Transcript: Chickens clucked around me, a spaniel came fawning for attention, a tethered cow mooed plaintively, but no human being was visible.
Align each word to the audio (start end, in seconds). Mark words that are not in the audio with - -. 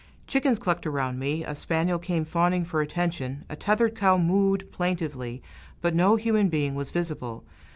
Chickens 0.25 0.57
clucked 0.57 0.87
around 0.87 1.19
me, 1.19 1.43
a 1.43 1.53
spaniel 1.53 1.99
came 1.99 2.25
fawning 2.25 2.65
for 2.65 2.81
attention, 2.81 3.45
a 3.51 3.55
tethered 3.55 3.93
cow 3.95 4.17
mooed 4.17 4.71
plaintively, 4.71 5.43
but 5.79 5.93
no 5.93 6.15
human 6.15 6.49
being 6.49 6.73
was 6.73 6.89
visible. 6.89 7.43